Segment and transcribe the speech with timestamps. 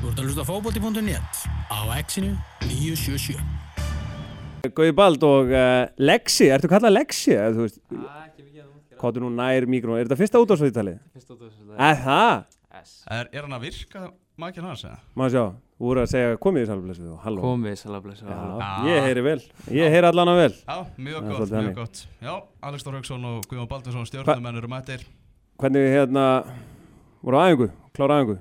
[0.00, 1.38] Þú ert að hlusta fókbóti.net
[1.72, 2.32] á exinu
[2.66, 3.36] 977.
[4.76, 7.34] Gauði Bald og uh, Lexi, ertu kallað Lexi?
[7.36, 10.00] eða Þú veist, ekki mikið að útgjöra hvað er nú nær mikrofón?
[10.00, 10.94] Er þetta fyrsta útásvítali?
[11.14, 12.34] Fyrst út af þessu Er það?
[12.82, 14.02] S Er, er hann að virka
[14.42, 14.98] makinn hans eða?
[15.16, 15.44] Má sjá,
[15.78, 17.44] þú voru að segja komið í salblessu og halló.
[17.46, 18.72] Komið salableisa Já, Já.
[18.90, 19.38] ég heyri vel,
[19.78, 20.50] ég heyri allan að vel.
[20.66, 20.76] Já,
[21.06, 21.78] mjög Það er gott, mjög þannig.
[21.78, 22.34] gott Já,
[22.68, 25.06] Alex Þór Hauksson og Guðjón Baldursson stjórnumenn eru mættir
[25.62, 26.26] Hvernig hérna,
[27.24, 28.36] voru á æfingu, klára æfingu?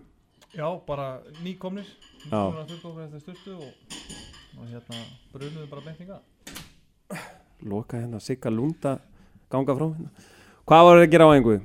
[0.56, 1.88] Já, bara nýkomnir.
[2.26, 3.96] Nýkomnir að okkur eftir styrtu og,
[4.56, 5.00] og hérna
[5.34, 6.20] brunuðu bara beintinga
[7.66, 8.94] Loka hérna, Sigga Lunda,
[9.52, 10.30] ganga frá hérna.
[10.66, 11.56] Hvað var að gera á æfingu?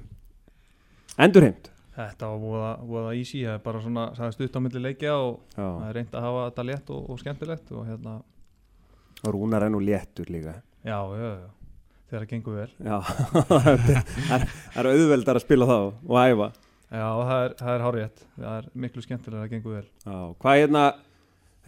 [1.21, 1.71] Endurheimt?
[1.95, 5.39] Þetta var voða, voða easy, það er bara svona sagði stutt á milli leikja og
[5.55, 8.15] það er reynd að hafa þetta létt og, og skemmtilegt og hérna,
[9.21, 10.57] og Rúnar er nú léttur líka.
[10.83, 11.49] já, já, já
[12.11, 12.97] þegar það gengur vel Já,
[13.51, 16.51] það er, það er auðveldar að spila þá og æfa.
[16.91, 19.87] Já, það er, það er hárétt, það er miklu skemmtilega að það gengur vel.
[20.03, 20.85] Já, hvað hérna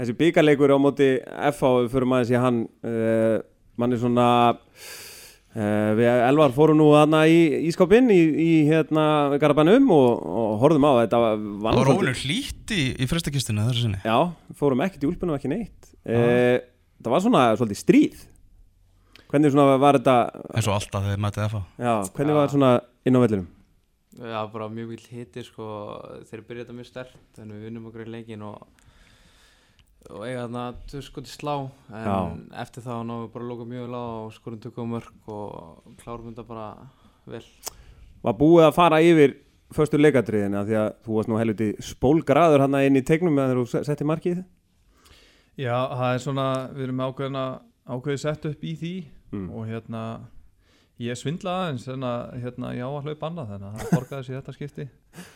[0.01, 1.09] þessi byggarleikur á móti
[1.53, 3.37] FH við förum aðeins í hann uh,
[3.79, 7.39] mann er svona uh, við Elvar fórum nú aðna í
[7.69, 9.07] ískapinn í, í hérna
[9.39, 13.87] Garabænum og, og horfðum á þetta var, Það var óvinnur hlýtt í, í frestakistinu þessu
[13.87, 14.03] sinni.
[14.03, 14.19] Já,
[14.59, 15.95] fórum ekkert í úlpunum ekki neitt.
[16.03, 16.59] Uh,
[16.99, 18.29] það var svona svolítið stríð.
[19.31, 20.17] Hvernig svona var þetta
[20.51, 22.41] eins og alltaf þegar mætið FH já, hvernig Já.
[22.43, 22.73] var svona
[23.07, 23.47] inn á vellinum
[24.13, 25.67] Já, bara mjög vill hiti sko
[26.29, 28.67] Þeir byrja þetta mjög stert Þannig við vinnum okkur í leikin og
[30.11, 31.55] og eiga þarna skoti slá
[31.93, 32.17] en Já.
[32.65, 35.95] eftir það náum við bara að lóka mjög vel á og skorum tökum mörg og
[36.01, 36.67] klárum þetta bara
[37.31, 37.45] vel
[38.25, 39.37] var búið að fara yfir
[39.73, 43.85] förstu leikadriðina því að þú varst nú helviti spólgraður hann inn í tegnum meðan þú
[43.87, 44.43] setti markið
[45.61, 47.47] Já, það er svona, við erum með ákveðina
[47.93, 48.95] ákveðið sett upp í því
[49.37, 49.49] mm.
[49.53, 50.05] og hérna
[51.01, 54.29] ég svindlaði aðeins en að hérna ég á að hlaupa annað þannig að það borgaði
[54.29, 54.89] sér þetta skipti.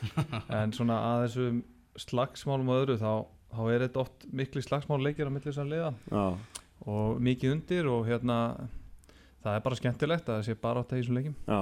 [0.61, 1.63] En svona að þessum
[1.97, 3.13] slagsmálum og öðru þá,
[3.57, 5.93] þá er þetta oft miklu slagsmál leikir á milli þess að liða.
[6.13, 6.27] Já,
[6.87, 8.41] og mikið undir og hérna
[9.47, 11.61] það er bara skemmtilegt að það sé bara átt að þessum leikim já.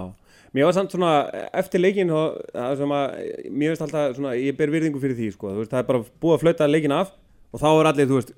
[0.56, 1.12] Mér var samt svona
[1.60, 3.16] eftir leikin og það er sem að
[3.50, 6.02] mér veist alltaf svona, ég ber virðingu fyrir því sko, þú veist, það er bara
[6.24, 7.12] búið að flauta leikin af
[7.52, 8.32] og þá er allir, þú veist,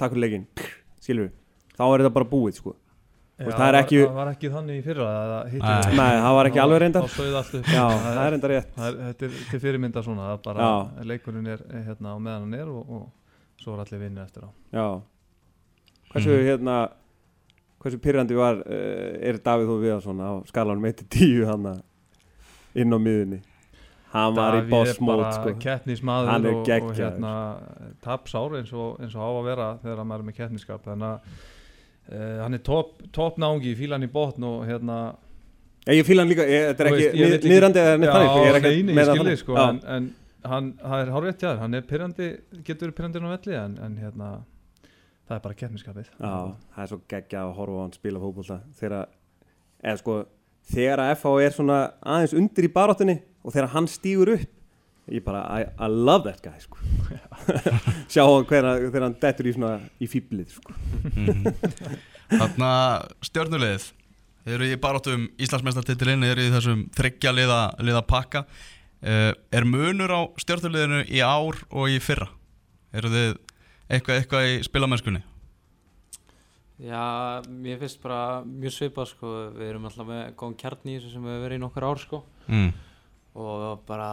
[0.00, 0.46] takk fyrir leikin
[1.02, 1.34] skilur við,
[1.78, 2.76] þá er þetta bara búið sko.
[3.46, 5.08] Veist, það ekki- það var ekki þannig í fyrra
[5.52, 6.12] Nei.
[6.22, 7.08] Það var ekki alveg reyndar
[7.72, 11.04] Já, það er enda rétt það þetta er til fyrirmynda svona að bara Já.
[11.12, 14.50] leikurinn er hérna á meðan hann er og, og svo er allir vinni eftir á
[14.72, 14.88] Já
[16.12, 16.44] Hversu, Mhm.
[16.48, 16.76] hérna
[17.82, 21.82] hversu pyrrandi var uh, er Davíð Þó Viðarsson á skalanum 1-10 hann
[22.74, 23.40] inn á miðunni
[24.12, 25.48] hann var í Davíð boss er mode bara sko.
[25.48, 27.00] Hann keppnismadur er og, og geggjaður.
[27.00, 27.32] hérna
[28.04, 31.18] tapsár eins og, eins og á að vera þegar maður er með keppniskap þannig að
[32.10, 35.02] uh, hann er top náungi, fílan í botn og hérna
[35.82, 38.36] Ég, ég fíla hann líka, ég, þetta er ekki veist, ég niðrandi eða neitt þannig
[38.36, 39.38] ég er ekki nei, nei, með ég þannig.
[39.40, 40.04] sko en, en
[40.52, 42.28] hann, það er hárvétt hjá þér hann er pyrrandi,
[42.68, 44.28] getur verið pyrrandi á velli en, en hérna,
[45.26, 46.36] það er bara keppniskapið Já,
[46.76, 48.96] það er svo geggja að horfa á hann spila fótbolta þegar
[49.82, 50.16] eða sko,
[50.70, 51.80] þegar að FH er svona
[52.14, 54.61] aðeins undir í baráttunni og þegar hann stígur upp
[55.10, 56.78] ég bara, I, I love that guy sko.
[58.12, 60.76] sjá hann þegar hann dettur í svona í fýblið sko.
[62.32, 62.68] Þarna
[63.26, 63.88] stjórnulegið
[64.42, 69.66] Þeir eru í baráttum Íslandsmeistartitilinn Þeir eru í þessum þryggja liða, liða pakka uh, Er
[69.68, 72.30] munur á stjórnuleginu í ár og í fyrra?
[72.96, 73.28] Eru þið
[73.92, 75.22] eitthvað, eitthvað í spilamennskunni?
[76.82, 77.04] Já,
[77.46, 81.28] mér finnst bara mjög svipað sko Við erum alltaf með góðan kjarn í þessu sem
[81.28, 82.72] við verið í nokkur ár sko Mm.
[83.32, 84.08] Og bara,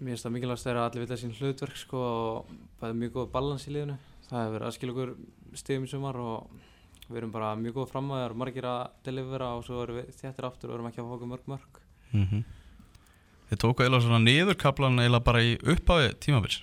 [0.00, 3.12] mér finnst það mikilvægast er að allir vita sín hlutverk sko og það er mjög
[3.16, 3.96] góð balans í liðinu.
[4.26, 5.12] Það hefur verið að skilja okkur
[5.60, 6.56] stigum í sumar og
[7.06, 10.00] við erum bara mjög góð fram að það eru margir að delivera og svo erum
[10.00, 11.82] við þéttir aftur og erum ekki að fá okkur mörg mörg.
[12.12, 12.44] Mm
[13.46, 16.56] Þið tóku eiginlega svona niðurkaplan eiginlega bara í upphafi tímabils.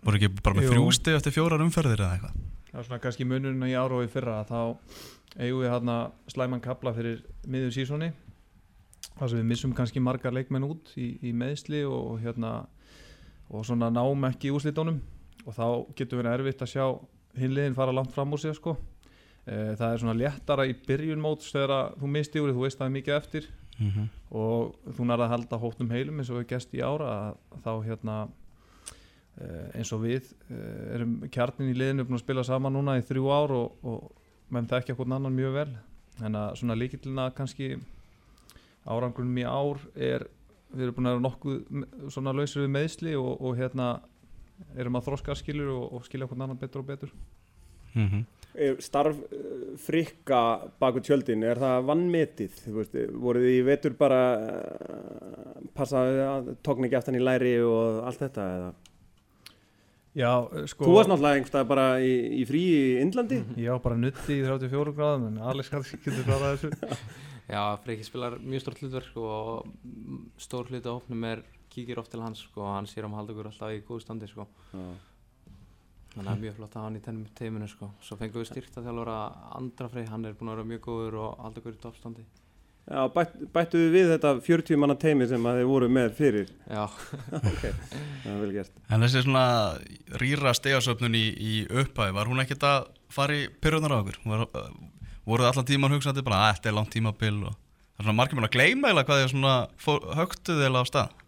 [0.00, 0.70] Voru ekki bara með Jú.
[0.72, 2.38] þrjú stig eftir fjórar umferðir eða eitthvað?
[2.76, 5.96] það er svona kannski munurinn í ára og í fyrra að þá eigum við hérna
[6.32, 8.10] slæman kapla fyrir miður sísoni
[9.16, 12.66] þar sem við missum kannski margar leikmenn út í, í meðsli og, hérna
[13.48, 15.00] og svona náum ekki úrslitónum
[15.46, 16.86] og þá getur verið erfitt að sjá
[17.38, 18.76] hinliðin fara langt fram úr sig sko.
[19.46, 22.86] e, það er svona léttara í byrjun móts þegar þú misti úr þú veist það
[22.86, 23.48] er mikið eftir
[23.78, 24.08] Mm -hmm.
[24.30, 27.84] og þú nærði að halda hóttum heilum eins og við gæst í ára að þá
[27.84, 28.28] hérna
[29.40, 33.02] eh, eins og við eh, erum kjarnin í liðinu búin að spila saman núna í
[33.04, 34.12] þrjú ár og, og
[34.48, 35.76] menn þekkja hvern annan mjög vel
[36.24, 37.76] en að svona líkillina kannski
[38.86, 40.26] árangrunum í ár er
[40.72, 43.90] við erum búin að vera nokkuð svona lausir við meðsli og, og hérna
[44.76, 47.12] erum að þroska skilur og, og skilja hvern annan betur og betur
[47.96, 50.38] Mm Er starf uh, frikka
[50.80, 52.54] baku tjöldin, er það vannmetið?
[52.64, 57.58] Þú veist, voruð þið í vetur bara uh, passa að tókn ekki aftan í læri
[57.60, 58.70] og allt þetta eða?
[60.16, 60.30] Já,
[60.72, 64.38] sko Þú varst náttúrulega einhverstað bara í, í frí í Indlandi Ég var bara nutti
[64.38, 66.96] í 34 gráðum en Alex kannski getur klarað þessu
[67.46, 69.68] Já, Freyki spilar mjög stórt hlutverk og
[70.42, 73.22] stór hluti á hópnum er kíkir oft til hans sko, og hann sér um að
[73.22, 74.48] halda okkur alltaf í góðu standi sko.
[74.72, 74.88] Já.
[76.16, 77.90] þannig að það er mjög flott að hafa hann í tennum teiminu sko.
[78.00, 79.20] svo fengum við styrkt að þjálfara
[79.60, 82.26] Andra Frey, hann er búin að vera mjög góður og halda okkur í toppstandi
[82.86, 86.52] Já, bætt, bættu við við þetta 40 manna teimi sem að þið voru með fyrir
[86.70, 86.84] Já,
[87.50, 89.46] Ok, það er vel gert En þessi svona
[90.22, 94.20] rýra stegasöfnun í, í upphæði, var hún ekkert að fara í pyrrunar á okkur?
[94.30, 94.46] Var,
[95.26, 98.38] voruð allan tíman hugsandi bara að þetta er langt tímabil og það er svona margir
[98.38, 99.54] mér að gleyma eða hvað þið svona
[100.20, 101.22] högtuð eða á stað?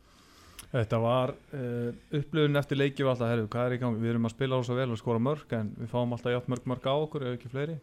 [0.69, 4.03] Þetta var uh, upplöfun eftir leiki var alltaf, herru, hvað er í gangi?
[4.03, 6.53] Við erum að spila á svo vel og skora mörg en við fáum alltaf jafn
[6.53, 7.79] mörg mörg á okkur ef ekki fleiri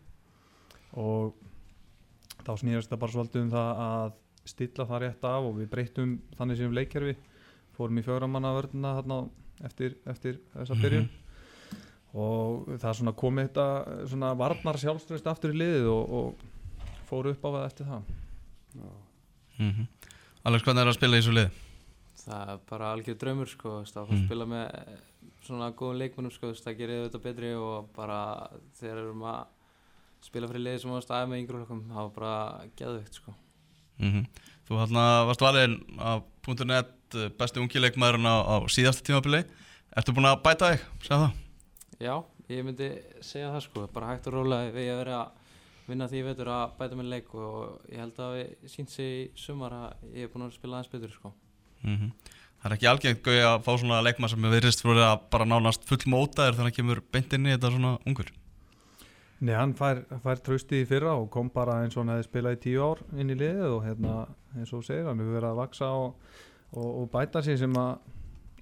[1.02, 1.34] og
[2.46, 4.14] þá snýrast þetta bara svolítið um það að
[4.46, 7.16] stilla það rétt af og við breytum þannig sem leikkerfi
[7.76, 9.18] fórum í fjóramanna vörðina þarna
[9.66, 11.08] eftir, eftir þessa byrjun
[12.16, 13.66] og það er svona komið þetta
[14.12, 18.14] svona varnar sjálfströðist aftur í liðið og, og fóru upp á það eftir það
[19.56, 19.86] Mm -hmm.
[20.44, 21.50] Alex, hvernig er að spila í þessu lið?
[22.26, 24.26] það er bara algjör draumur sko, að fá að Mm.
[24.26, 24.68] spila með
[25.46, 29.46] svona góðum leikmennum sko, það gerir þetta betri og bara þegar erum að
[30.22, 33.34] spila fyrir liði sem á staði með yngur það var bara geðvögt sko.
[34.00, 34.26] Mm
[34.68, 36.24] Þú hérna varst valinn af
[36.66, 39.44] .net uh, besti ungi leikmaðurinn á, á síðasta tímabili
[39.96, 40.82] Ertu búin að bæta þig?
[41.02, 41.45] Segð það
[42.02, 42.16] Já,
[42.52, 42.90] ég myndi
[43.24, 45.44] segja það sko, bara hægt og rólega við að vera að
[45.86, 49.28] vinna því veitur að bæta með leik og ég held að við sínt sig í
[49.40, 51.36] sumar að ég er búin að spila aðeins betur sko.
[51.84, 52.10] mm
[52.66, 55.46] Það er ekki algengt gauði að fá svona leikmað sem við virðist fyrir að bara
[55.46, 58.32] nánast full mótaður þegar hann kemur beint inn í þetta svona ungur?
[59.46, 62.56] Nei, hann fær, fær trösti í fyrra og kom bara eins og hann hefði spilað
[62.56, 64.16] í tíu ár inn í liðið og hérna,
[64.56, 66.34] eins og segir, hann hefur verið að vaksa og,
[66.72, 67.92] og, og bæta sig sem að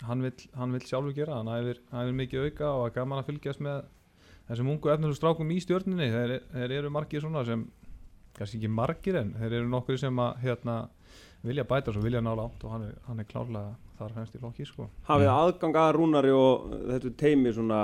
[0.08, 1.80] hann vill, hann vill sjálfur gera, hann hefur,
[2.20, 3.84] mikið auka og er gaman að fylgjast með
[4.50, 7.64] þessum ungu efnilegu strákum í stjórninni, þeir, þeir eru margir svona sem,
[8.38, 10.78] kannski ekki margir en þeir eru nokkur sem að hérna,
[11.44, 14.36] vilja bæta sig og vilja ná látt og hann er, hann er klárlega þar fremst
[14.36, 14.88] í flokki sko.
[15.08, 15.40] Hafið Mm.
[15.44, 17.80] aðgang að Rúnari og þetta teimi svona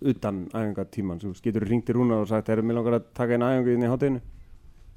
[0.00, 3.46] utan æfingatíman Þú getur ringt í Rúnar og sagt Erum við langar að taka einn
[3.46, 4.22] æfingu inn í hátteginu?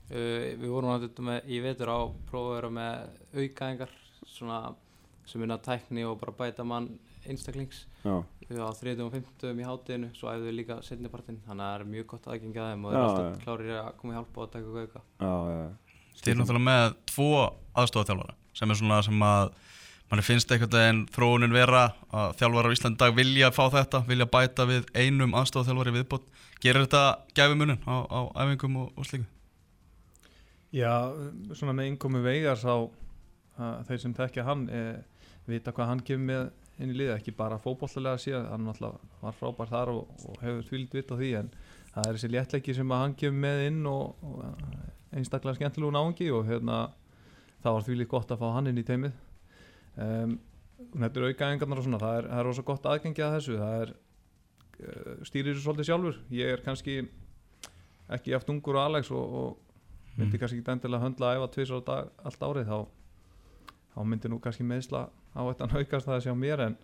[0.05, 1.99] Uh, við vorum náttúrulega með, í vetur á
[2.29, 3.93] prófa að vera með aukaðingar
[4.25, 4.59] svona
[5.25, 6.89] sem vinna tækni og bara bæta mann
[7.25, 11.65] einstaklings Já, við á 30 og 50 í hátteginu svo æfum við líka setnipartin þannig
[11.65, 13.43] að það er mjög gott aðgengi að þeim og Já, eru alltaf já.
[13.43, 15.65] klárir að koma í hjálpa og taka auka já, já
[16.15, 17.29] Þið er náttúrulega með tvo
[17.75, 19.49] aðstofaþjálfara sem er svona sem að
[20.09, 21.81] manni finnst einhvern veginn þróunin vera
[22.13, 26.27] að þjálfara á Íslandi dag vilja fá þetta, vilja bæta við einum aðstofaþjálfari viðbót.
[26.63, 27.01] Gerir þetta
[27.35, 29.25] gæfimunin á, á æfingum og, og slíku?
[30.75, 31.09] Já,
[31.57, 31.91] svona með
[33.57, 34.81] þeir sem þekkja hann e,
[35.47, 38.67] vita hvað hann kemur með inn í liði, ekki bara fótbolllega síðan, hann
[39.21, 41.51] var frábær þar og, og hefur tvíld vitt á því en
[41.93, 46.49] það er þessi léttleiki sem hann kemur með inn og, og einstaklega skemmtilegu náungi og
[46.49, 46.79] hérna
[47.63, 49.15] það var tvílið gott að fá hann inn í teimið.
[49.95, 50.33] Um,
[50.91, 53.77] þetta er aukaðingarnar og svona, það er, það er rosa gott aðgengi að þessu, það
[53.85, 56.97] er uh, stýrir þessu svolítið sjálfur, ég er kannski
[58.15, 61.81] ekki eftir ungur og Alex og, og myndi kannski ekki endilega höndla að æfa tvisar
[61.81, 62.77] á dag allt árið þá,
[63.95, 66.75] þá myndi nú kannski meðsla á þetta naukast það að sjá mér en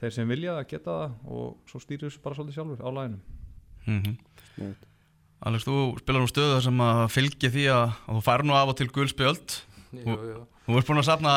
[0.00, 3.20] þeir sem vilja það geta það og svo stýrir þessu bara svolítið sjálfur á læginum
[3.82, 4.16] Mm
[4.54, 4.84] Sniðugt.
[5.42, 8.54] Alex, þú spilar um stöðu þar sem að fylgi því að, að þú fær nú
[8.54, 8.88] af og til
[9.92, 11.32] jú, Þú ert búin að safna,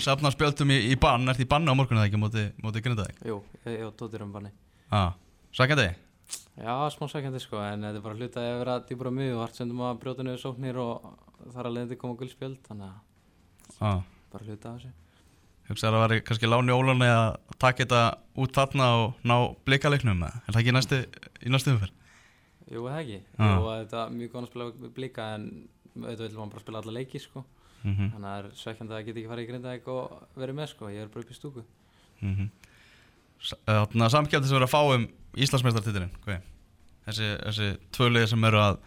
[0.00, 3.18] safna spjöldum í, í bann, ert í banna á morgunum eða ekki móti, móti grindaðið?
[3.26, 4.52] jú, ég, ég og Tóttir um banni
[4.94, 5.10] Ah,
[5.52, 5.88] Sækjandi?
[6.58, 9.58] Já, smá sækjandi sko, en þetta er bara hluta að vera dýbra mjög og hart
[9.58, 11.10] sendum að brjóta niður sóknir og
[11.54, 14.00] þar að leiðandi koma guldspjöld, þannig að Ah.
[14.32, 14.90] Bara hluta af þessu.
[15.68, 18.02] Hugsaði að það væri kannski láni ólunni að taka þetta
[18.40, 19.36] út þarna og ná
[19.68, 20.40] blikaleiknum eða?
[20.48, 21.00] Er það ekki í næstu,
[21.44, 21.92] í næstu umferð?
[22.72, 23.18] Jú, eða ekki.
[23.38, 23.48] Já.
[23.52, 25.44] Jú, þetta er mjög góðan að spila við blika, en
[25.98, 27.44] auðvitað vil maður bara spila alla leiki sko,
[27.78, 28.08] Mm -hmm.
[28.10, 30.88] þannig að það er svekkjandi að geta ekki farið í grindaðik og verið með sko,
[30.90, 31.62] ég er bara upp í stúku.
[32.20, 32.48] mm
[33.38, 35.04] Þannig að samkjöldi sem verður að fá um
[35.38, 36.10] Íslandsmeistartitilinn
[37.06, 38.78] þessi, þessi tvöliði sem eru að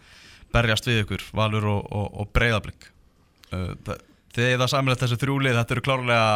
[0.52, 2.90] berjast við ykkur, Valur og, og, og Breiðablик
[3.52, 6.26] uh, það- Þið það samilegt þessi þrjúlið, þetta eru klárlega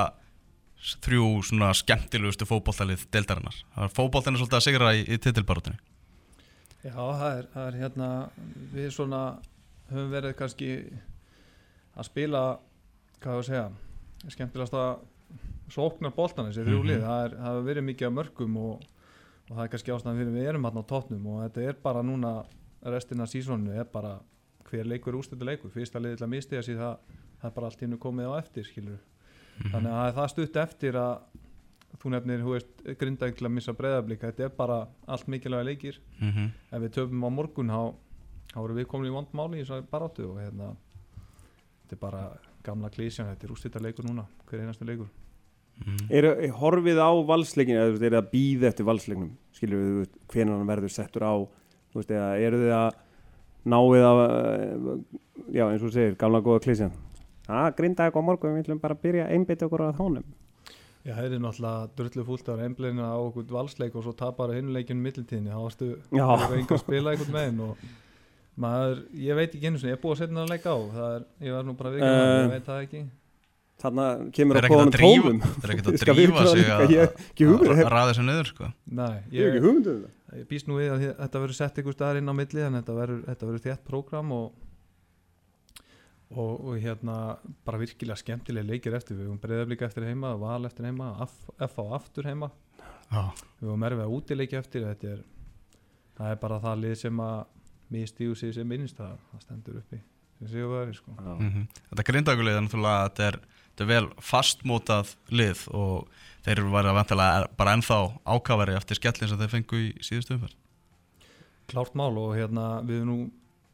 [1.07, 3.57] þrjú svona skemmtilegustu fótboltalið deildarinnar.
[3.75, 3.95] Það er
[4.43, 5.79] svolítið að sigra í, í titilbaróttinni.
[6.85, 8.09] Já, það er, það er hérna
[8.77, 9.21] við svona
[9.91, 10.71] höfum verið kannski
[11.97, 12.43] að spila
[13.25, 13.65] hvað að segja
[14.37, 14.93] skemmtilegast að
[15.73, 16.87] sóknar boltan þessi þrjú Mhm.
[16.91, 18.85] lið, það, er, það hefur verið mikið af mörgum og,
[19.49, 22.03] og það er kannski ástæðan fyrir við erum hérna á tóttnum og þetta er bara
[22.07, 22.33] núna
[22.87, 24.19] restina af sísónu er bara
[24.71, 26.97] hver leikur úrstötu leikur, fyrsta liðið til að misti þessi það,
[27.41, 28.99] það er bara allt í hennu komið á eftir skilur
[29.57, 29.71] Mhm.
[29.73, 31.21] þannig að það er stutt eftir að
[31.97, 32.73] þú nefnir, þú veist,
[33.49, 35.97] að missa breyðablík, þetta er bara allt mikilvæga leikir.
[36.21, 37.95] Mm ef við töfum á morgun þá,
[38.53, 40.77] þá erum við komin í vondmáli í þessari baráttu og hérna
[41.87, 45.09] þetta er bara gamla klísjan þetta er úrstýta leikur núna, hver einasti leikur.
[45.87, 46.11] Mhm.
[46.11, 50.59] Er, er horfið á valsleikin eða er það að býða eftir valsleiknum skilur við, hvenær
[50.59, 51.33] hann verður settur á
[51.93, 52.93] þú veist, eða eru þið að
[53.67, 54.21] náið að
[55.53, 56.93] já, eins og þú segir, gamla góða klísjan
[57.49, 60.27] að grinda eitthvað á morgun, við ætlum bara byrja einbytt okkur að þánum
[61.07, 64.51] Já, það er náttúrulega drullu fúlt að vera einbleina á okkur valsleik og svo tapar
[64.51, 67.85] að hinleikinu mittiltíðinni, þá varstu enga að spila einhvern meginn og
[68.59, 70.79] maður, ég veit ekki einu sinni, ég er búið að setja það að leika á.
[70.97, 73.03] Það er, ég var nú bara vikið uh, Eh, ég veit það ekki.
[73.85, 76.71] þarna kemur Þeir að kóðanum að drífa- tólum Það er ekkert að drífa sig
[77.85, 78.71] að ræða þessu niður sko.
[78.99, 80.05] Nei, ég um það.
[80.41, 82.87] ég býst nú við að þetta verður sett einhver staðar inn á milli þannig að
[82.87, 84.47] þetta verður, þetta verður þétt prógram og,
[86.31, 89.19] og, og hérna bara virkilega skemmtilega leikir eftir.
[89.19, 92.51] Við höfum breyðablíka eftir heima, val eftir heima F á aftur heima.
[93.11, 93.31] Já,
[93.61, 94.89] við höfum erfið að útileiki eftir.
[94.91, 95.25] Þetta er,
[96.19, 97.39] það er bara það lið sem að
[97.95, 98.99] mistíðu sig sem minnst.
[98.99, 100.03] Það, það stendur uppi
[100.41, 101.13] er sko.
[101.17, 101.35] Já.
[101.41, 101.69] Mhm.
[101.91, 103.39] Þetta grindaugulið er náttúrulega þetta er,
[103.71, 106.09] þetta er vel fastmótað lið og
[106.45, 110.35] þeir eru verið að vantilega bara ennþá ákafari eftir skellin sem þeir fengu í síðustu
[110.37, 110.57] umferð.
[111.67, 113.31] Klárt mál og hérna við nú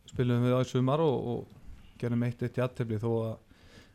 [0.06, 1.61] spilum við á í sumar og, og
[2.02, 3.34] gerum eitt eitt jættefli þó að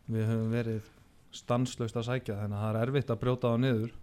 [0.07, 0.91] við höfum verið
[1.35, 3.95] stanslaust að sækja þannig að það er erfitt að brjóta það niður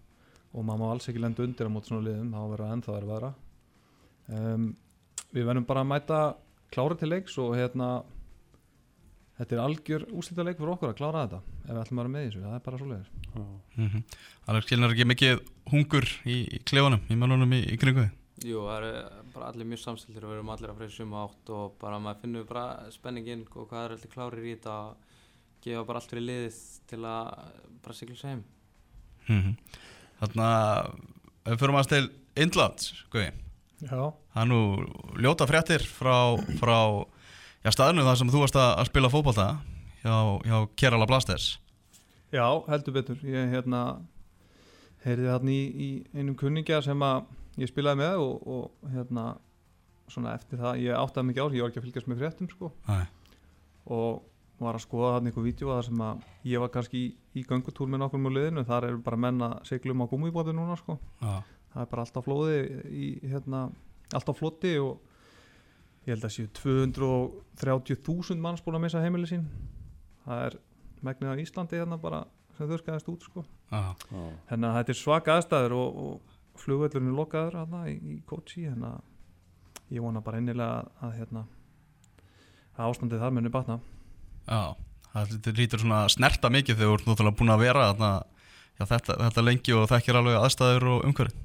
[0.54, 2.96] og maður má alls ekki lenda undir á mót svona liðum þá verður það ennþá
[2.98, 3.30] erfara
[4.38, 4.66] um,
[5.34, 6.20] við verðum bara að mæta
[6.74, 7.88] klára til leiks og hérna
[9.38, 12.14] þetta er algjör úslita leik fyrir okkur að klára þetta ef við ætlum að vera
[12.14, 14.02] með í þessu, það er bara svoleiðis mm -hmm.
[14.52, 15.40] Alex Kjellnar ekki mikið
[15.72, 18.20] hungur í, í klefunum, í mannunum í, í kringu þig?
[18.44, 21.50] Jú, það eru bara allir mjög samstiltir og við erum allir að freysa um átt
[21.54, 25.16] og bara maður finnur bara spenninginn og hvað er allir klárir í þetta og
[25.64, 26.60] gefa bara allt fyrir liðið
[26.90, 27.32] til að
[27.84, 28.44] bara sigla sig heim.
[29.28, 29.56] Mm
[30.14, 30.92] Þannig að
[31.50, 32.04] við fyrir maður til
[32.44, 33.32] Indlands, guði
[33.84, 33.98] Já,
[34.32, 34.60] Það er nú
[35.20, 36.78] ljóta fréttir frá, frá
[37.64, 39.48] já, staðinu þar sem þú varst að, að spila fótbolta
[40.04, 40.14] hjá,
[40.46, 41.58] hjá Kerala Blasters
[42.34, 43.18] Já, heldur betur.
[43.22, 43.80] Ég hérna
[45.04, 47.28] heyrði þarna í, í einum kunningja sem að
[47.60, 49.24] ég spilaði með og, og hérna
[50.10, 52.50] svona eftir það, ég áttaði mikið á því, ég var ekki að fylgjast með fréttum
[52.52, 52.70] sko.
[52.88, 52.96] Æ.
[53.94, 54.22] og
[54.64, 57.88] var að skoða þarna einhver vídeo þar sem að ég var kannski í, í göngutúr
[57.90, 60.94] með nokkur með liðinu, þar eru bara menn að segla um á gúmibóti núna sko.
[61.20, 61.32] Já,
[61.74, 63.64] það er bara allt á flóði í hérna,
[64.14, 65.02] allt á floti og
[66.06, 69.48] ég held að séu 230.000 manns búin að missa heimili sín.
[70.24, 70.58] Það er
[71.04, 72.22] megnið á Íslandi hérna bara
[72.56, 73.44] sem þurrkaðist út sko.
[73.72, 74.22] Já, Já.
[74.52, 78.66] þannig að þetta er svaka aðstæður og, og flugvöllurinn er lokaður hérna í, í Kochi
[78.70, 79.00] að
[79.92, 81.44] ég vona bara innilega að, að hérna
[82.74, 83.78] að ástandið þar muni batna.
[84.48, 84.74] Já
[85.14, 88.10] þetta lítur svona snerta mikið þegar þú ert náttúrulega búin að vera þarna,
[88.74, 91.42] já, þetta, þetta lengi og þekkir alveg aðstæður og umhverfið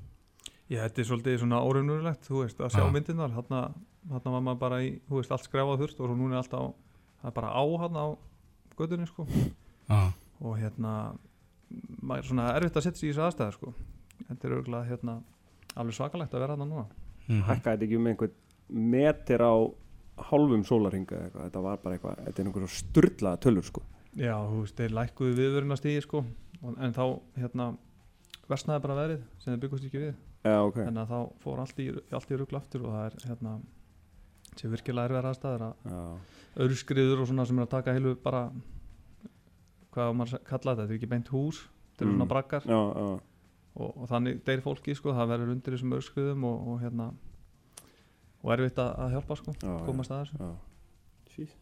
[0.69, 2.89] Já, þetta er svolítið svona óraunurlegt, þú veist, að sjá Já.
[2.93, 3.61] myndirnar, þarna,
[4.11, 6.61] þarna var maður bara í, þú veist, allt skrefað þurft og núna er allt á,
[7.23, 8.09] það er bara á þarna á
[8.77, 9.25] gödunni, sko,
[9.89, 10.01] Já,
[10.45, 10.91] og hérna,
[12.05, 13.73] maður er svona erfitt að setja sig í þessu aðstæður, sko,
[14.27, 15.15] þetta er auðvitað, hérna,
[15.75, 16.85] alveg svakalegt að vera þarna núna.
[17.29, 17.41] Mhm.
[17.45, 18.31] hækkaði þetta ekki um einhvern
[18.69, 19.53] meter á
[20.29, 23.81] hálfum sólaringa eitthvað, þetta var bara eitthvað, þetta er einhverjum sturlaða tölur sko.
[24.17, 26.23] Já, þú veist, þeir lækkuðu viðvöruna stíði, sko,
[26.65, 27.03] en þá,
[27.38, 27.67] hérna,
[28.49, 31.88] versnaði bara verið sem þeir byggust ekki við, Já, ok, en þá fór allt í,
[32.11, 33.53] allt í rugl aftur og það er, hérna,
[34.57, 36.01] sé virkilega erfiðar aðstæður að já,
[36.65, 38.43] öðruskriður og svona sem er að taka heilu bara
[39.93, 42.17] hvað á maður að kalla þetta, þetta er ekki beint hús þetta eru Mm.
[42.17, 43.19] svona brakkar já, já,
[43.79, 47.09] og, og þannig deyr fólki sko, það verður undir þessum öðruskriðum og, og hérna
[48.43, 50.51] og erfitt að, að hjálpa sko, já, komast að þessu já.
[51.38, 51.57] Jeez,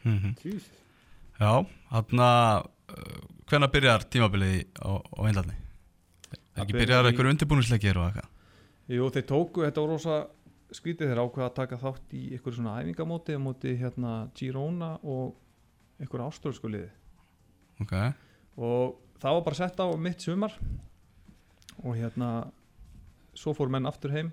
[0.00, 0.34] Mhm.
[0.44, 0.66] jeez.
[1.40, 1.50] Já,
[1.90, 2.26] þarna
[2.64, 5.56] uh, hvenær byrjar tímabilið á, á einladni?
[6.56, 8.30] Það ekki byrjar í- einhverju undirbúnisleikir og eitthvað?
[8.90, 10.16] Jú, þeir tóku, þetta var rosa
[10.72, 15.36] skrítið þeir ákveða að taka þátt í einhverju svona æfingamóti á móti hérna Girona og
[16.00, 16.90] einhverju áströlsku liði
[17.80, 17.92] Ok,
[18.56, 20.52] og það var bara sett á mitt sumar
[21.84, 22.30] og hérna
[23.34, 24.32] svo fór menn aftur heim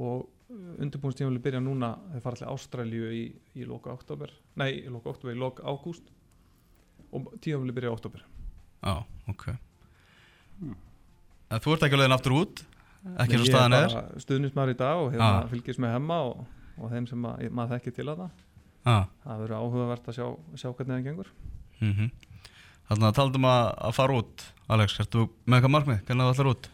[0.00, 1.92] og undirbúinstímafili byrja núna.
[2.12, 3.22] Þeir fara allir Ástralju í,
[3.60, 6.06] í loka oktober nei, í loka oktober, í loka ágúst.
[7.12, 8.24] Og tímafili byrja í oktober
[8.80, 8.94] já,
[9.28, 9.46] ok.
[10.60, 10.76] Hmm.
[11.50, 12.62] En þú ert ekki alveg aftur út?
[13.16, 13.94] Ekki eins og staðan er?
[14.22, 15.46] stuðnismar í dag og hérna Ah.
[15.50, 16.42] fylgist með hemma og,
[16.78, 18.30] og þeim sem að, maður þekki til að það
[18.80, 21.32] Já, það verður áhugavert að sjá, sjá hvernig það gengur.
[21.80, 22.10] Mhm
[22.90, 26.00] Þannig að taldum að, að fara út Alex, ertu með eitthvað markmið?
[26.08, 26.68] Hvernig það ætlar út?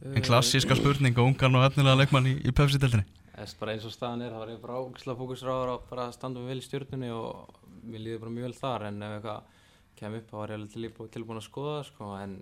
[0.00, 3.06] Eh, En klassíska spurning og ungarn og efnilega leikmann í, í Pepsi-deltinni
[3.40, 6.42] Þess bara eins og staðan er, það var ég bara ógislega fókusráður að bara standa
[6.42, 9.60] mig vel í stjórnunni og mér líður bara mjög vel þar en ef eitthvað
[10.00, 12.34] kem upp þá var ég alveg tilbúin, að skoða það, sko en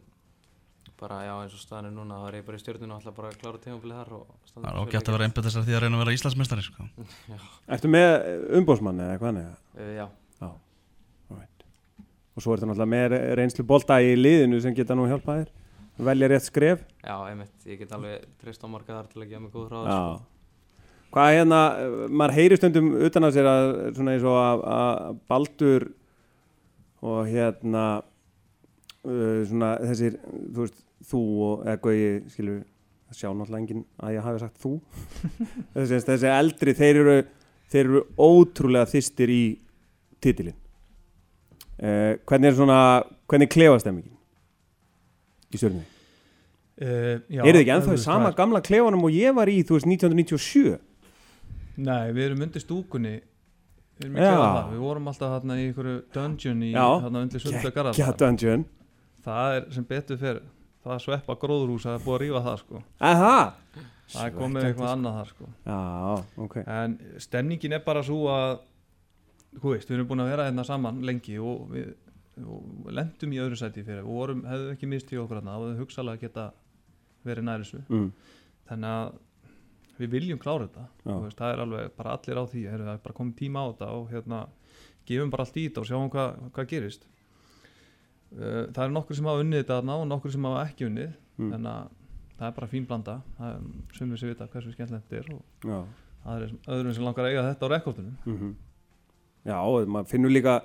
[0.98, 3.14] bara já eins og staðan er núna þá er ég bara í stjórnuna og ætla
[3.14, 5.76] bara að klára tímabilið þar og standa Það er ágætt að vera þess að því
[5.76, 6.86] að reyna að vera Íslandsmeistari sko.
[7.76, 8.14] Ertu með
[8.58, 9.52] umbóðsmann eða hvað neða?
[9.78, 10.06] Uh, já,
[12.38, 15.54] Og svo er þetta náttúrulega með reynslu bolta í liðinu sem geta nú hjálpað þér.
[16.06, 16.82] Velja rétt skref.
[17.02, 19.88] já, einmitt, ég get alveg treyst á marga þar til að gefa mig góð ráð
[19.88, 20.18] sko.
[21.10, 25.18] Hvað hérna, eh, maður heyri stundum utan að sér að svona eins og að, að
[25.32, 25.86] Baldur
[27.02, 30.20] og hérna uh, svona þessir,
[30.54, 30.78] þú veist,
[31.08, 32.62] þú og Gauji, skilur
[33.08, 34.72] það sjá náttúrulega enginn að ég hafi sagt þú
[35.74, 37.18] þessi, þessi eldri, þeir eru
[37.72, 39.42] þeir eru ótrúlega þystir í
[40.22, 40.56] titilin
[41.82, 42.78] uh, hvernig er svona,
[43.30, 44.14] hvernig klefast þeim ekki
[45.54, 45.86] í stjórnum?
[46.78, 49.50] Uh, já, Er þið ekki ennþá í sama það er- gamla klefanum og ég var
[49.50, 50.76] í, þú veist, 1997?
[51.78, 53.16] Nei, við erum undir stúkunni.
[53.98, 54.30] Við erum í Já.
[54.30, 56.86] klefa þar Við vorum alltaf hérna í einhverju dungeon í Já.
[57.02, 58.64] hérna undir Sundlega Kja Garðar Dungeon.
[59.26, 60.42] Það er sem betur fyrir
[60.84, 62.82] Það er sveppa gróðurhús að það er búið að rífa það sko.
[63.08, 63.32] Aha!
[64.08, 65.48] Það er komið eitthvað annað þar sko.
[65.66, 65.78] Já,
[66.46, 66.54] ok.
[66.64, 68.52] En stemningin er bara svo að
[69.56, 71.94] Þú veist, við erum búin að vera hérna saman lengi og við
[72.46, 75.64] og lendum í öðru sæti fyrir við vorum, hefðu ekki mist í okkur hérna og
[75.70, 76.44] við hugsalega geta
[77.26, 77.80] verið nær þessu.
[77.88, 78.10] Mm.
[78.68, 79.16] þannig að
[79.98, 80.84] við viljum klára þetta.
[81.08, 82.64] Veist, það er alveg bara allir á því.
[82.68, 84.40] Það er bara komið tíma á þetta og hérna
[85.08, 87.08] gefum bara allt í þetta og sjáum hvað, hvað gerist.
[88.28, 91.16] Uh, það er nokkur sem hafa unnið þetta þarna og nokkur sem hafa ekki unnið.
[91.38, 91.50] Mm.
[91.54, 91.96] þannig að
[92.38, 93.18] það er bara fín blanda.
[93.40, 97.32] Það er sumir sem vita hversu skemmtilegt þetta er og aðrir, öðrum sem langar að
[97.32, 98.16] eiga þetta á rekordunum.
[98.28, 98.54] Mm
[99.48, 100.58] Já, maður finnur líka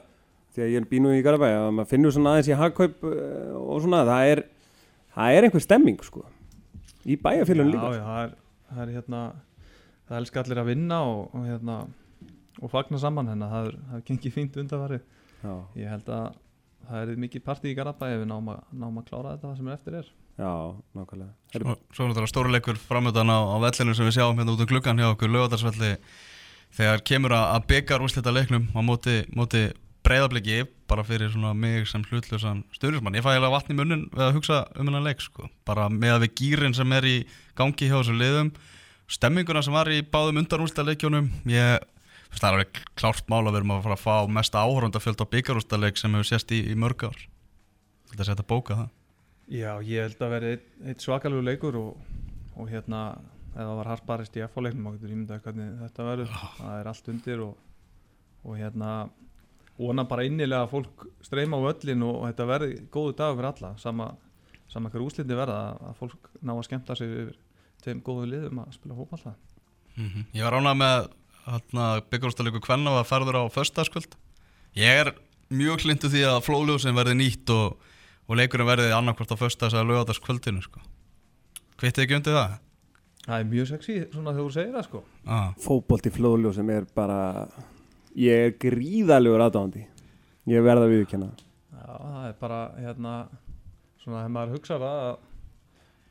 [0.53, 3.55] því að ég er bínu í Garabæ að maður finnur svona aðeins í hagkaup uh,
[3.63, 4.43] og svona, það er
[5.15, 6.23] það er einhver stemming, sko.
[7.03, 7.89] Í bæjarfélun líka.
[7.89, 8.37] já, já, það, er,
[8.69, 9.23] það er hérna
[10.07, 11.77] það elskar allir að vinna og, og hérna
[12.63, 15.07] og fagna saman hennar, það er, það er gengið fínt undarfarið
[15.43, 16.35] Já, ég held að
[16.87, 19.57] það er mikið partí í Garabæ ef við náum að, náum að klára þetta það
[19.59, 20.11] sem er eftir er.
[20.33, 20.51] Já,
[20.97, 21.33] nákvæmlega.
[21.53, 25.01] Svo, er þetta stóruleikur framöndan á, á vellinu sem við sjáum hérna út um gluggan
[25.01, 25.91] hjá okkur lögadarsvelli
[26.73, 29.67] þegar kemur að, byggar úrslita leiknum á móti, móti
[30.03, 33.15] breyðabliki bara fyrir svona mig sem hlutlösan stjórnismann.
[33.15, 35.47] Ég fæ alveg vatn í munnin við að hugsa um hennan leik sko.
[35.67, 37.17] Bara með að við gýrin sem er í
[37.57, 38.53] gangi hjá þessum liðum
[39.11, 43.51] stemminguna sem var í báðum undan úrslita leikjónum ég veist, það alveg klárt mál að
[43.51, 46.61] við erum að fara að fá mesta áhörundafjöld á byggarúrslita leik sem hefur sést í,
[46.71, 47.19] í mörg ár.
[48.11, 48.89] Þetta setja bóka það.
[49.53, 52.19] Já, ég held að vera eitt, svakalegu leikur og,
[52.55, 53.03] og hérna
[53.53, 56.35] ef það var harparist í F-leiknum þá getur ímyndað hvernig þetta verður.
[56.57, 57.55] Það er allt undir og,
[58.43, 58.91] og hérna
[59.77, 63.49] vona bara innilega að fólk streyma á öllin og, og þetta verði góðu dag fyrir
[63.51, 63.73] alla.
[63.81, 64.11] Sama,
[64.69, 67.41] sama hver úslindi verða að, að fólk ná að skemmta sig yfir
[67.83, 69.41] tveim góðu liðum að spila hópallað
[69.93, 71.07] Mm Ég var ánað með
[71.45, 74.15] hérna, byggjárústalegur Kvenna var ferður á föstaskvöld
[74.73, 75.11] Ég er
[75.53, 77.77] mjög hlindu því að flóljósin verði nýtt og,
[78.25, 80.81] og leikurinn verði annarkvort á föstas eða lögadagskvöldinu sko.
[81.77, 82.55] Kvittið ekki undir það?
[83.23, 85.53] Það er mjög sexy svona þegar þú segir það sko Ah.
[85.63, 87.19] Fótbolt í flóðljó sem er bara
[88.19, 89.85] ég er gríðalegur aðdáðandi
[90.51, 91.45] ég verða að viðurkenna það.
[91.73, 93.13] Já, það er bara hérna
[94.03, 95.15] svona þegar maður hugsa það að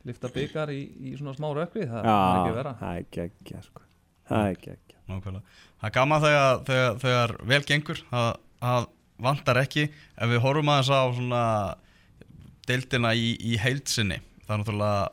[0.09, 3.61] lifta byggar í, í svona smá rökkvi það er ekki Já, vera það er geggja
[3.67, 3.85] sko.
[4.31, 5.43] það er geggja Nákvæmlega.
[5.79, 8.29] Það er gaman þegar, þegar, þegar vel gengur að,
[8.73, 8.85] að
[9.23, 11.43] vantar ekki ef við horfum aðeins á svona
[12.67, 15.03] deildina í, í heilsinni það er náttúrulega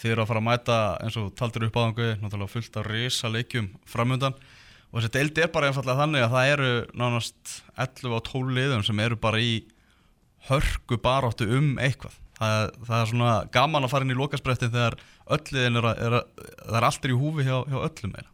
[0.00, 3.30] þið eru að fara að mæta eins og taldir upp áðangu náttúrulega fullt af risa
[3.30, 4.36] leikjum framöndan
[4.90, 7.54] og þessi deildi er bara einfallega þannig að það eru nánast
[7.84, 9.54] 11 á 12 liðum sem eru bara í
[10.48, 12.20] hörku baráttu um eitthvað.
[12.34, 14.96] Það, það er svona gaman að fara inn í lokasprettin þegar
[15.34, 18.14] öll liðin er, að, er að, það er allt er í húfi hjá, hjá öllum
[18.14, 18.30] meira.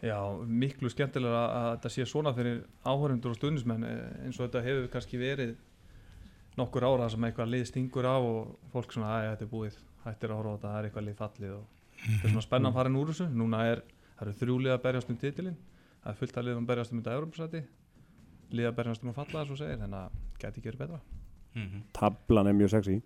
[0.00, 0.16] Já,
[0.48, 4.88] miklu skemmtilega að þetta sé svona fyrir áhörundur og stundismenn eh, eins og þetta hefur
[4.94, 5.52] kannski verið
[6.56, 10.30] nokkur ára sem eitthvað lið stingur af og fólk svona, að þetta er búið hættir
[10.32, 11.64] að horfa á þetta, það er eitthvað lið fallið og
[12.00, 13.26] þetta er svona spennan farin úr þessu.
[13.36, 13.82] Núna er,
[14.16, 15.56] það eru þrjú lið að berjast um titilin
[16.00, 17.62] það er fullt að liðum að berjast um þetta Európsæti
[18.56, 21.00] lið að berjast um að falla svo segir, þannig að geti ekki verið betra.
[21.54, 21.82] Mm -hmm.
[21.92, 22.96] tablan er mjög sexy.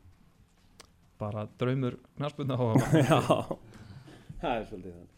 [1.18, 3.18] Bara draumur knarspundna og Já,
[4.40, 5.10] það er svolítið þannig.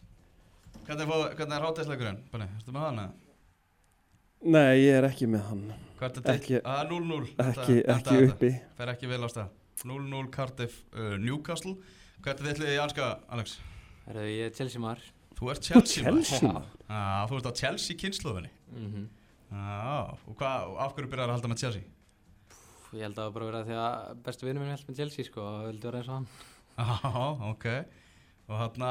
[0.87, 2.19] Hvernig, er hátæðsleikurinn?
[2.31, 3.11] Benni, erstu með hann eða?
[4.41, 5.63] Nei, ég er ekki með hann.
[5.99, 6.33] Hvert er?
[6.33, 8.51] Ekki- Ah, 0-0 ekki, Þetta- ekki þetta- uppi.
[8.77, 9.49] Fer ekki vel á stað
[9.85, 11.75] 0-0 Cardiff uh, Newcastle
[12.23, 13.57] Hvert er þitt liðið í anska, Alex?
[14.07, 15.03] Herðu, ég er Chelsea maður
[15.37, 16.23] Þú ert Chelsea maður.
[16.25, 16.71] Chelsea maður.
[16.89, 19.05] ah, Þú ert á Chelsea kynnslóðinni mm
[19.53, 21.93] ah, Og hvað, af hverju byrjar að halda með Chelsea?
[22.95, 25.27] Ég held að það var bara vera því að bestu vinnu minn held með Chelsea
[25.27, 26.27] sko og vildi vera eins og hann
[26.77, 27.65] ah, ok
[28.47, 28.85] Og hann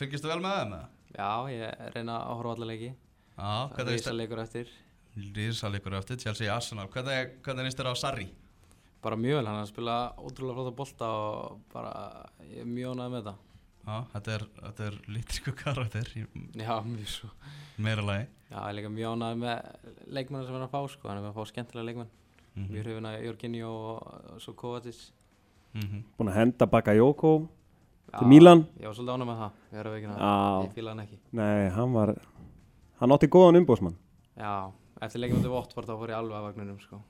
[0.00, 0.74] fylgistu vel með þeim?
[0.78, 0.88] eða?
[1.14, 2.90] Já, ég reyna að horfa allar leiki
[3.36, 4.72] ah, Það Hvernig er er leikur eftir
[5.36, 8.26] Rísa leikur eftir Chelsea Arsenal Hvernig, hvernig er þér á Sarri?
[9.04, 11.92] Bara mjög vel, hann er að spila ótrúlega flóta bolta og bara
[12.50, 13.34] ég er mjög ánægð með þetta.
[13.84, 16.22] Já, þetta er, þetta er lítriku karakter í
[16.56, 17.28] Já, mjög svo.
[17.84, 20.80] meira lagi Já, ég er líka mjög ánægð með leikmanna sem hann er að fá,
[20.94, 22.12] sko, hann er að fá skemmtilega leikmann.
[22.54, 25.02] mm Mjög hrifin að Jorginho og, og svo Kovacic.
[25.74, 27.32] búin að henda Bakayoko
[28.12, 30.22] Já, til Milan Ég var svolítið ánægð með það, ég er að veikina það.
[30.24, 31.18] Já, Ég fíla hann ekki.
[31.32, 32.14] nei, hann var
[33.00, 33.96] hann átti góðan umbóðsmann
[34.38, 34.52] Já,
[35.02, 37.00] eftir leikmann til Votvort þá fór ég alveg að vagninum, sko.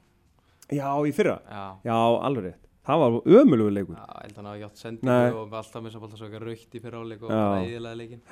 [0.73, 1.39] Já, í fyrra?
[1.49, 1.97] Já, Já,
[2.29, 2.61] alveg rétt.
[2.85, 3.97] Það var ömulugur leikur.
[3.97, 4.71] Já, hann að Nei.
[4.77, 8.25] sendingu og alltaf með svo eitthvað raukt í fyrra áleik og eðilega leikinn.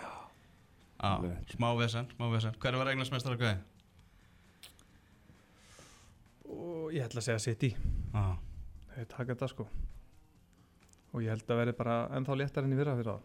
[1.03, 1.13] Já,
[1.57, 2.57] smá vesen, smá vesen.
[2.61, 3.61] Hver var englansmestar að gæði?
[6.53, 7.71] og ég ætla að segja City.
[8.13, 8.25] Já,
[8.95, 9.67] þeir taka þetta sko.
[11.13, 13.23] Og ég held að verði bara ennþá léttar enn í fyrra fyrir það.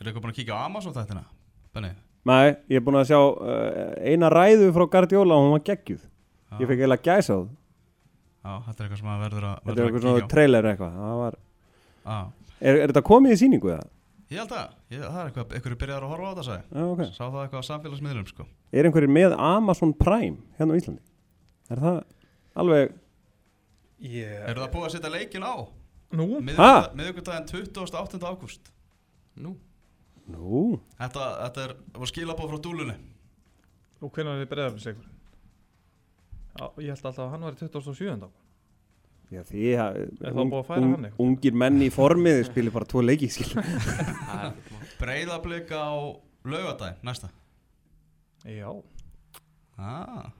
[0.00, 1.24] Er eitthvað búin að kíkja á Amazon þættina?
[1.74, 1.90] Benni?
[2.30, 6.04] Nei, ég er búin að sjá uh, eina ræðu frá Guardiola og hún var geggjuð.
[6.06, 7.48] Já, Ég fekk eiginlega gæsa á það
[8.40, 10.94] Já, þetta er eitthvað sem að verður að, Þetta er eitthvað að svona trailer eitthvað
[11.00, 11.34] Það var,
[12.60, 13.88] er, er þetta komið í síningu eða?
[14.30, 16.84] ég held að, ég, það er eitthvað, eitthvað byrjaður að horfa á þetta sagði Já,
[16.86, 21.02] ok Sá það eitthvað á samfélagsmiðlum sko Er einhverjir með Amazon Prime hérna á Íslandi?
[21.70, 21.98] Er það
[22.62, 22.92] alveg
[23.98, 24.48] yeah.
[24.52, 25.54] Eru það búið að setja leikin á?
[26.16, 26.28] Nú?
[26.46, 28.22] Miðugundaginn 28.
[28.22, 28.72] ágúst
[29.40, 29.56] Nú,
[30.30, 30.64] Nú,
[30.98, 32.98] Þetta, þetta er, var skilabóð frá dúlunni
[34.00, 34.96] og hvernig er þið?
[34.96, 35.19] Já,
[36.82, 38.08] ég held alltaf að hann var í 27.
[38.10, 38.46] ágúst.
[39.30, 41.20] já því Er hann eitthvað?
[41.22, 44.52] Ungir menn í formið spilir bara tvo leiki er.
[45.00, 45.94] Breiðablika á
[46.44, 47.30] laugadaginn, næsta
[48.48, 48.70] Já,
[49.76, 50.30] ah,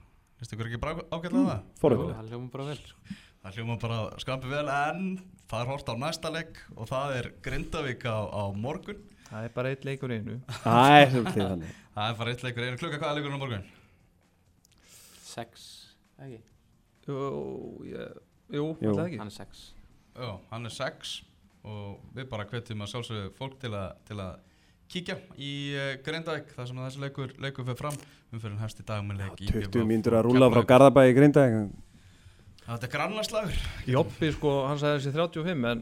[0.41, 1.59] Vistu ykkur ekki bara ágætlega það?
[1.61, 2.79] Jú, Forðulega Það hljóma bara vel.
[3.41, 5.03] Það hljóma bara skampi vel en
[5.51, 9.53] það er hort á næsta leik og það er Grindavík á, á morgun það er
[9.55, 11.13] bara eitt leikur einu Það er
[12.09, 13.65] er bara eitt leikur einu klukka, hvað er leikurinn á morgun?
[15.31, 15.80] Sex,
[16.27, 16.39] ekki?
[17.07, 17.17] Jú,
[17.89, 18.15] ég,
[18.53, 18.91] jú, Jú.
[18.91, 19.19] alltaf ekki.
[19.21, 19.65] Hann er sex.
[20.11, 21.11] Já, hann er 6
[21.71, 24.33] og við bara hvetjum að sjálfsögðu fólk til að, til að
[24.91, 28.01] kíkja í uh, Grindavík þar sem þessi leikur, leikur fyrir fram.
[28.31, 31.47] Umfyrir hefst í dag með leik í 20 mínútur að rúla frá Garðabæi í Grinda
[32.61, 33.55] Þetta er grannarslagur
[33.89, 35.81] Jobbi sko, hann sagði þessi 35 en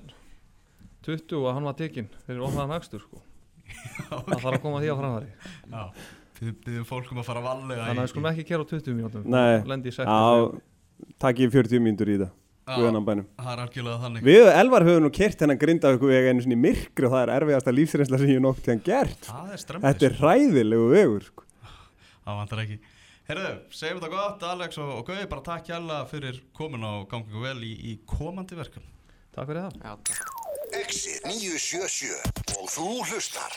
[1.05, 2.07] 20 og hann var tekinn.
[2.25, 3.19] Fyrir ofnaðan akstur sko.
[4.09, 5.27] Það þarf að koma því á framhæri
[5.69, 5.83] Já,
[6.41, 9.25] við byrjum fólkum að fara valega þannig að við skulum ekki kera á 20 mínútum.
[9.29, 9.55] Nei.
[9.69, 12.35] lendi í 60 Já, takk ég 40 mínútur í það.
[12.69, 13.25] Guðanam bænum.
[13.39, 14.25] Það er algjörlega þannig.
[14.27, 17.31] Við Elvar höfum nú kert hennan Grindavíku vega einu sinni í myrkri og það er
[17.39, 19.29] erfiðasta lífsreynsla sem ég nokk til hann gert.
[19.49, 21.47] Er Þetta er hræðilegu vegur sko.
[22.27, 22.77] Það vantar ekki.
[23.29, 27.43] Herðu, segjum þetta gott Alex og, og Gauði bara takk hjalla fyrir komin og gangi
[27.43, 28.85] vel í, í komandi verkefn
[29.35, 29.75] Takk fyrir það.
[29.85, 30.31] Já, takk.
[30.79, 33.53] Exit 977 og þú hlustar